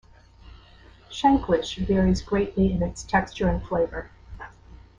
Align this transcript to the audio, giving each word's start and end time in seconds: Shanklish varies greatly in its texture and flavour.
Shanklish 1.11 1.75
varies 1.85 2.23
greatly 2.23 2.73
in 2.73 2.81
its 2.81 3.03
texture 3.03 3.47
and 3.49 3.61
flavour. 3.63 4.09